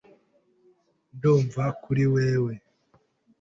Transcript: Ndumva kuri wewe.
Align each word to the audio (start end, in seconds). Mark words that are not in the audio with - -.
Ndumva 1.15 1.63
kuri 1.83 2.03
wewe. 2.13 2.53